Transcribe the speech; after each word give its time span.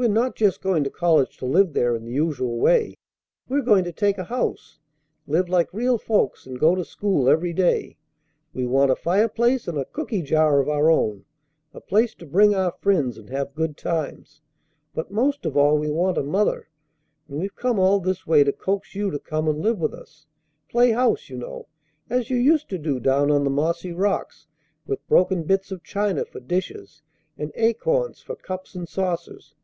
We're 0.00 0.06
not 0.08 0.36
just 0.36 0.62
going 0.62 0.84
to 0.84 0.90
college 0.90 1.38
to 1.38 1.44
live 1.44 1.72
there 1.72 1.96
in 1.96 2.04
the 2.04 2.12
usual 2.12 2.56
way; 2.60 2.94
we're 3.48 3.62
going 3.62 3.82
to 3.82 3.90
take 3.90 4.16
a 4.16 4.22
house, 4.22 4.78
live 5.26 5.48
like 5.48 5.74
real 5.74 5.98
folks, 5.98 6.46
and 6.46 6.56
go 6.56 6.76
to 6.76 6.84
school 6.84 7.28
every 7.28 7.52
day. 7.52 7.96
We 8.54 8.64
want 8.64 8.92
a 8.92 8.94
fireplace 8.94 9.66
and 9.66 9.76
a 9.76 9.84
cooky 9.84 10.22
jar 10.22 10.60
of 10.60 10.68
our 10.68 10.88
own; 10.88 11.24
a 11.74 11.80
place 11.80 12.14
to 12.14 12.26
bring 12.26 12.54
our 12.54 12.70
friends 12.80 13.18
and 13.18 13.28
have 13.30 13.56
good 13.56 13.76
times. 13.76 14.40
But 14.94 15.10
most 15.10 15.44
of 15.44 15.56
all 15.56 15.76
we 15.76 15.90
want 15.90 16.16
a 16.16 16.22
mother, 16.22 16.68
and 17.26 17.36
we've 17.40 17.56
come 17.56 17.80
all 17.80 17.98
this 17.98 18.24
way 18.24 18.44
to 18.44 18.52
coax 18.52 18.94
you 18.94 19.10
to 19.10 19.18
come 19.18 19.48
and 19.48 19.58
live 19.58 19.80
with 19.80 19.94
us, 19.94 20.26
play 20.68 20.92
house, 20.92 21.28
you 21.28 21.38
know, 21.38 21.66
as 22.08 22.30
you 22.30 22.36
used 22.36 22.68
to 22.68 22.78
do 22.78 23.00
down 23.00 23.32
on 23.32 23.42
the 23.42 23.50
mossy 23.50 23.90
rocks 23.90 24.46
with 24.86 25.04
broken 25.08 25.42
bits 25.42 25.72
of 25.72 25.82
china 25.82 26.24
for 26.24 26.38
dishes 26.38 27.02
and 27.36 27.50
acorns 27.56 28.20
for 28.20 28.36
cups 28.36 28.76
and 28.76 28.88
saucers. 28.88 29.56